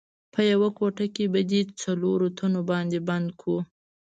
[0.33, 3.57] په یوه کوټه کې په دې څلورو تنو باندې بند کړو.